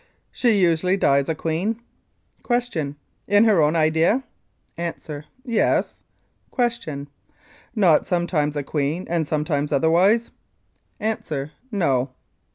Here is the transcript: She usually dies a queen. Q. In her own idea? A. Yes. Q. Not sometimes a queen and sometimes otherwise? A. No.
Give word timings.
She 0.31 0.59
usually 0.59 0.97
dies 0.97 1.29
a 1.29 1.35
queen. 1.35 1.79
Q. 2.43 2.95
In 3.27 3.43
her 3.43 3.61
own 3.61 3.75
idea? 3.75 4.23
A. 4.75 4.95
Yes. 5.45 6.01
Q. 6.51 7.05
Not 7.75 8.07
sometimes 8.07 8.55
a 8.55 8.63
queen 8.63 9.05
and 9.07 9.27
sometimes 9.27 9.71
otherwise? 9.71 10.31
A. 10.99 11.19
No. 11.71 12.09